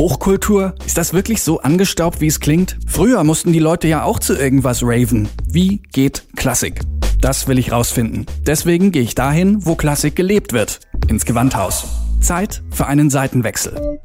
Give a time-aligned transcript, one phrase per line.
[0.00, 0.74] Hochkultur?
[0.86, 2.78] Ist das wirklich so angestaubt, wie es klingt?
[2.86, 5.28] Früher mussten die Leute ja auch zu irgendwas raven.
[5.46, 6.80] Wie geht Klassik?
[7.20, 8.24] Das will ich rausfinden.
[8.46, 10.80] Deswegen gehe ich dahin, wo Klassik gelebt wird.
[11.08, 11.84] Ins Gewandhaus.
[12.18, 14.00] Zeit für einen Seitenwechsel.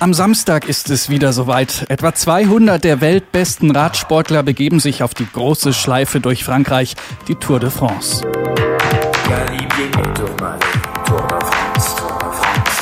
[0.00, 1.84] Am Samstag ist es wieder soweit.
[1.90, 6.96] Etwa 200 der weltbesten Radsportler begeben sich auf die große Schleife durch Frankreich,
[7.28, 8.22] die Tour de France.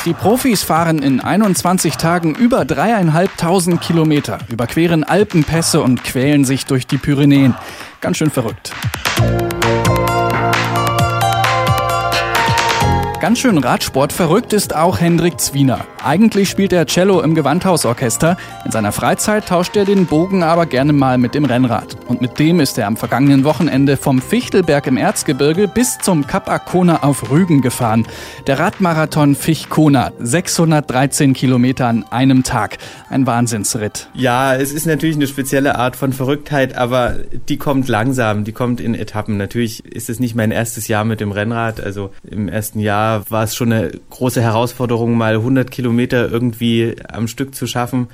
[0.05, 6.87] Die Profis fahren in 21 Tagen über dreieinhalbtausend Kilometer, überqueren Alpenpässe und quälen sich durch
[6.87, 7.55] die Pyrenäen.
[8.01, 8.71] Ganz schön verrückt.
[13.19, 15.85] Ganz schön Radsport verrückt ist auch Hendrik Zwiener.
[16.01, 18.37] Eigentlich spielt er Cello im Gewandhausorchester.
[18.63, 21.97] In seiner Freizeit tauscht er den Bogen aber gerne mal mit dem Rennrad.
[22.07, 26.49] Und mit dem ist er am vergangenen Wochenende vom Fichtelberg im Erzgebirge bis zum Kap
[26.49, 28.07] Arkona auf Rügen gefahren.
[28.47, 32.77] Der Radmarathon Fichkona, 613 Kilometer an einem Tag.
[33.09, 34.07] Ein Wahnsinnsritt.
[34.13, 37.17] Ja, es ist natürlich eine spezielle Art von Verrücktheit, aber
[37.49, 39.35] die kommt langsam, die kommt in Etappen.
[39.35, 41.81] Natürlich ist es nicht mein erstes Jahr mit dem Rennrad.
[41.81, 47.27] Also im ersten Jahr war es schon eine große Herausforderung, mal 100 Kilometer irgendwie am
[47.27, 48.07] Stück zu schaffen.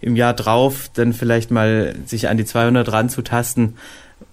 [0.00, 3.76] Im Jahr drauf dann vielleicht mal sich an die 200 ranzutasten.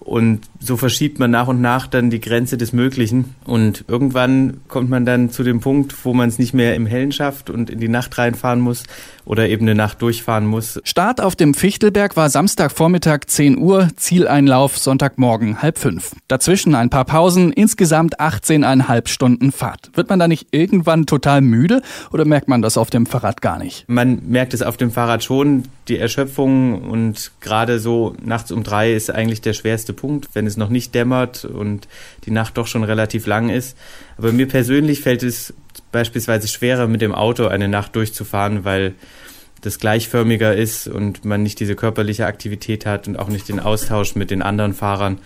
[0.06, 3.34] Und so verschiebt man nach und nach dann die Grenze des Möglichen.
[3.44, 7.12] Und irgendwann kommt man dann zu dem Punkt, wo man es nicht mehr im Hellen
[7.12, 8.84] schafft und in die Nacht reinfahren muss
[9.26, 10.80] oder eben eine Nacht durchfahren muss.
[10.84, 16.16] Start auf dem Fichtelberg war Samstagvormittag 10 Uhr, Zieleinlauf Sonntagmorgen halb fünf.
[16.28, 19.90] Dazwischen ein paar Pausen, insgesamt 18,5 Stunden Fahrt.
[19.96, 21.82] Wird man da nicht irgendwann total müde
[22.12, 23.86] oder merkt man das auf dem Fahrrad gar nicht?
[23.88, 28.94] Man merkt es auf dem Fahrrad schon, die Erschöpfung und gerade so nachts um drei
[28.94, 31.88] ist eigentlich der schwerste Punkt, wenn es noch nicht dämmert und
[32.26, 33.78] die Nacht doch schon relativ lang ist.
[34.18, 35.54] Aber mir persönlich fällt es
[35.92, 38.94] beispielsweise schwerer, mit dem Auto eine Nacht durchzufahren, weil
[39.62, 44.16] das gleichförmiger ist und man nicht diese körperliche Aktivität hat und auch nicht den Austausch
[44.16, 45.20] mit den anderen Fahrern.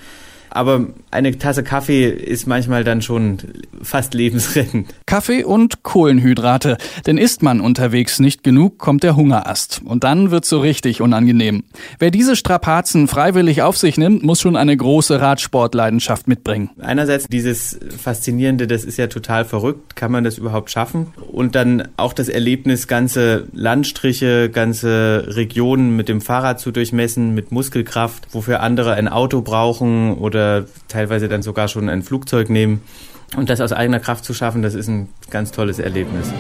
[0.50, 3.38] Aber eine Tasse Kaffee ist manchmal dann schon
[3.82, 4.88] fast lebensrettend.
[5.06, 6.78] Kaffee und Kohlenhydrate.
[7.06, 9.82] Denn isst man unterwegs nicht genug, kommt der Hungerast.
[9.84, 11.64] Und dann wird's so richtig unangenehm.
[12.00, 16.70] Wer diese Strapazen freiwillig auf sich nimmt, muss schon eine große Radsportleidenschaft mitbringen.
[16.80, 19.96] Einerseits dieses Faszinierende, das ist ja total verrückt.
[19.96, 21.08] Kann man das überhaupt schaffen?
[21.32, 27.52] Und dann auch das Erlebnis, ganze Landstriche, ganze Regionen mit dem Fahrrad zu durchmessen, mit
[27.52, 32.82] Muskelkraft, wofür andere ein Auto brauchen oder oder teilweise dann sogar schon ein Flugzeug nehmen.
[33.36, 36.32] Und das aus eigener Kraft zu schaffen, das ist ein ganz tolles Erlebnis.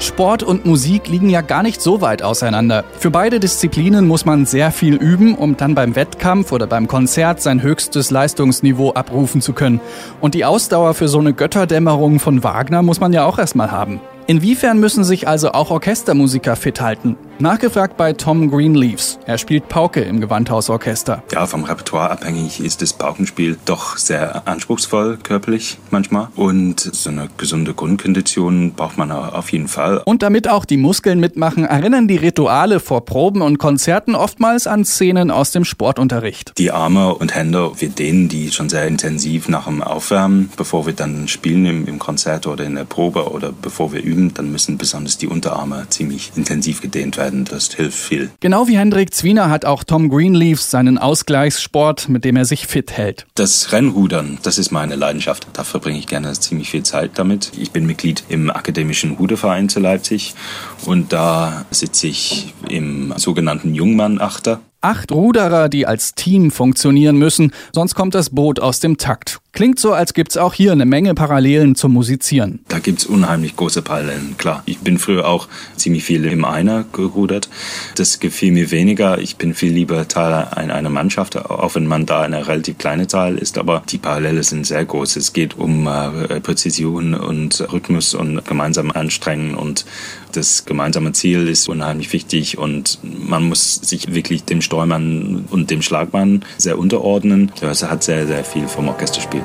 [0.00, 2.84] Sport und Musik liegen ja gar nicht so weit auseinander.
[2.98, 7.40] Für beide Disziplinen muss man sehr viel üben, um dann beim Wettkampf oder beim Konzert
[7.40, 9.80] sein höchstes Leistungsniveau abrufen zu können.
[10.20, 14.00] Und die Ausdauer für so eine Götterdämmerung von Wagner muss man ja auch erstmal haben.
[14.26, 17.16] Inwiefern müssen sich also auch Orchestermusiker fit halten?
[17.42, 19.18] Nachgefragt bei Tom Greenleaves.
[19.26, 21.24] Er spielt Pauke im Gewandhausorchester.
[21.32, 26.28] Ja, vom Repertoire abhängig ist das Paukenspiel doch sehr anspruchsvoll, körperlich manchmal.
[26.36, 30.02] Und so eine gesunde Grundkondition braucht man auf jeden Fall.
[30.04, 34.84] Und damit auch die Muskeln mitmachen, erinnern die Rituale vor Proben und Konzerten oftmals an
[34.84, 36.52] Szenen aus dem Sportunterricht.
[36.58, 40.92] Die Arme und Hände, wir dehnen die schon sehr intensiv nach dem Aufwärmen, bevor wir
[40.92, 44.78] dann spielen im, im Konzert oder in der Probe oder bevor wir üben, dann müssen
[44.78, 47.44] besonders die Unterarme ziemlich intensiv gedehnt werden werden.
[47.44, 48.30] Das hilft viel.
[48.40, 52.92] Genau wie Hendrik Zwiener hat auch Tom Greenleaves seinen Ausgleichssport, mit dem er sich fit
[52.92, 53.26] hält.
[53.34, 55.46] Das Rennrudern, das ist meine Leidenschaft.
[55.52, 57.52] Da verbringe ich gerne ziemlich viel Zeit damit.
[57.56, 60.34] Ich bin Mitglied im Akademischen Ruderverein zu Leipzig
[60.84, 64.60] und da sitze ich im sogenannten Jungmann-Achter.
[64.80, 69.41] Acht Ruderer, die als Team funktionieren müssen, sonst kommt das Boot aus dem Takt.
[69.52, 72.60] Klingt so, als gibt's auch hier eine Menge Parallelen zum Musizieren.
[72.68, 74.62] Da gibt's unheimlich große Parallelen, klar.
[74.64, 75.46] Ich bin früher auch
[75.76, 77.50] ziemlich viel im Einer gerudert.
[77.96, 79.18] Das gefiel mir weniger.
[79.18, 83.36] Ich bin viel lieber Teil einer Mannschaft, auch wenn man da eine relativ kleine Zahl
[83.36, 83.58] ist.
[83.58, 85.16] Aber die Parallelen sind sehr groß.
[85.16, 89.84] Es geht um äh, Präzision und Rhythmus und gemeinsam anstrengen und
[90.32, 95.82] das gemeinsame Ziel ist unheimlich wichtig und man muss sich wirklich dem Steuermann und dem
[95.82, 97.52] Schlagmann sehr unterordnen.
[97.60, 99.41] Das hat sehr, sehr viel vom Orchesterspiel.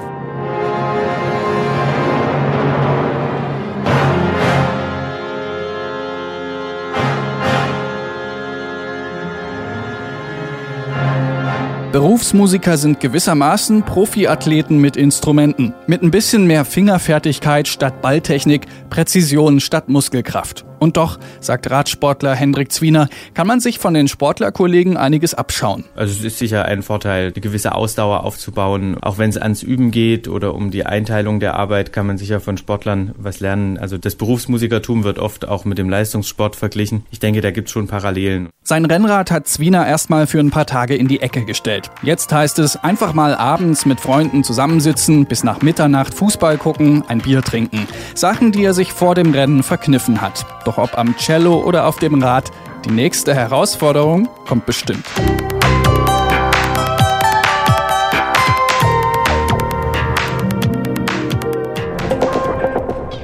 [11.97, 15.73] Berufsmusiker sind gewissermaßen Profiathleten mit Instrumenten.
[15.87, 20.66] Mit ein bisschen mehr Fingerfertigkeit statt Balltechnik, Präzision statt Muskelkraft.
[20.79, 25.85] Und doch, sagt Radsportler Hendrik Zwiener, kann man sich von den Sportlerkollegen einiges abschauen.
[25.95, 28.97] Also es ist sicher ein Vorteil, eine gewisse Ausdauer aufzubauen.
[29.01, 32.39] Auch wenn es ans Üben geht oder um die Einteilung der Arbeit, kann man sicher
[32.39, 33.77] von Sportlern was lernen.
[33.77, 37.05] Also das Berufsmusikertum wird oft auch mit dem Leistungssport verglichen.
[37.11, 38.49] Ich denke, da gibt es schon Parallelen.
[38.63, 41.89] Sein Rennrad hat Zwiener erstmal für ein paar Tage in die Ecke gestellt.
[42.03, 47.19] Jetzt heißt es einfach mal abends mit Freunden zusammensitzen, bis nach Mitternacht Fußball gucken, ein
[47.19, 47.87] Bier trinken.
[48.13, 50.45] Sachen, die er sich vor dem Rennen verkniffen hat.
[50.67, 52.51] Doch ob am Cello oder auf dem Rad,
[52.83, 55.05] die nächste Herausforderung kommt bestimmt.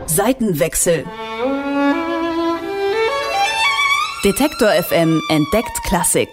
[0.05, 1.03] Seitenwechsel.
[4.23, 6.29] Detektor FM entdeckt Klassik.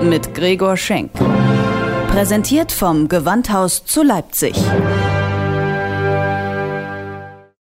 [0.00, 1.10] Mit Gregor Schenk.
[2.12, 4.54] Präsentiert vom Gewandhaus zu Leipzig.